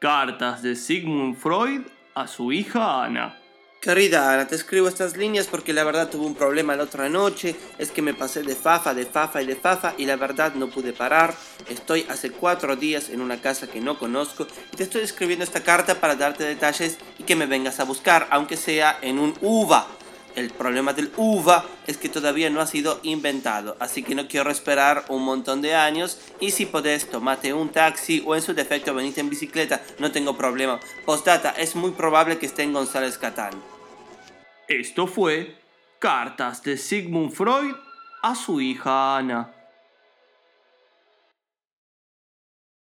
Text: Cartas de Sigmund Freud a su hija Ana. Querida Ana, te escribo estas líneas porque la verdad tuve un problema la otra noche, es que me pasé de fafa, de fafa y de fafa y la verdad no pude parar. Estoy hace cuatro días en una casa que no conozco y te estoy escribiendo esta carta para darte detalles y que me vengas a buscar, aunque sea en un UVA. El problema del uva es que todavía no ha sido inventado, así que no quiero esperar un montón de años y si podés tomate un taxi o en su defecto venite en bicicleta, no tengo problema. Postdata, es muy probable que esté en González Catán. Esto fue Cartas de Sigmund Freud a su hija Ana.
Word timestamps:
Cartas 0.00 0.62
de 0.62 0.76
Sigmund 0.76 1.36
Freud 1.36 1.82
a 2.14 2.26
su 2.26 2.52
hija 2.52 3.04
Ana. 3.04 3.38
Querida 3.82 4.32
Ana, 4.32 4.48
te 4.48 4.54
escribo 4.54 4.88
estas 4.88 5.14
líneas 5.14 5.46
porque 5.46 5.74
la 5.74 5.84
verdad 5.84 6.08
tuve 6.08 6.24
un 6.24 6.34
problema 6.34 6.74
la 6.74 6.84
otra 6.84 7.10
noche, 7.10 7.54
es 7.76 7.90
que 7.90 8.00
me 8.00 8.14
pasé 8.14 8.42
de 8.42 8.56
fafa, 8.56 8.94
de 8.94 9.04
fafa 9.04 9.42
y 9.42 9.46
de 9.46 9.56
fafa 9.56 9.92
y 9.98 10.06
la 10.06 10.16
verdad 10.16 10.54
no 10.54 10.68
pude 10.68 10.94
parar. 10.94 11.34
Estoy 11.68 12.06
hace 12.08 12.30
cuatro 12.30 12.76
días 12.76 13.10
en 13.10 13.20
una 13.20 13.42
casa 13.42 13.66
que 13.66 13.82
no 13.82 13.98
conozco 13.98 14.46
y 14.72 14.76
te 14.78 14.84
estoy 14.84 15.02
escribiendo 15.02 15.44
esta 15.44 15.62
carta 15.62 16.00
para 16.00 16.16
darte 16.16 16.44
detalles 16.44 16.96
y 17.18 17.24
que 17.24 17.36
me 17.36 17.44
vengas 17.44 17.78
a 17.78 17.84
buscar, 17.84 18.26
aunque 18.30 18.56
sea 18.56 18.98
en 19.02 19.18
un 19.18 19.34
UVA. 19.42 19.86
El 20.36 20.50
problema 20.50 20.92
del 20.92 21.10
uva 21.16 21.64
es 21.86 21.96
que 21.96 22.08
todavía 22.08 22.50
no 22.50 22.60
ha 22.60 22.66
sido 22.66 23.00
inventado, 23.02 23.76
así 23.80 24.02
que 24.02 24.14
no 24.14 24.28
quiero 24.28 24.50
esperar 24.50 25.04
un 25.08 25.24
montón 25.24 25.60
de 25.60 25.74
años 25.74 26.18
y 26.38 26.52
si 26.52 26.66
podés 26.66 27.10
tomate 27.10 27.52
un 27.52 27.70
taxi 27.70 28.22
o 28.24 28.36
en 28.36 28.42
su 28.42 28.54
defecto 28.54 28.94
venite 28.94 29.20
en 29.20 29.30
bicicleta, 29.30 29.82
no 29.98 30.12
tengo 30.12 30.36
problema. 30.36 30.78
Postdata, 31.04 31.50
es 31.50 31.74
muy 31.74 31.90
probable 31.90 32.38
que 32.38 32.46
esté 32.46 32.62
en 32.62 32.72
González 32.72 33.18
Catán. 33.18 33.54
Esto 34.68 35.08
fue 35.08 35.56
Cartas 35.98 36.62
de 36.62 36.76
Sigmund 36.76 37.32
Freud 37.32 37.74
a 38.22 38.34
su 38.34 38.60
hija 38.60 39.16
Ana. 39.16 39.59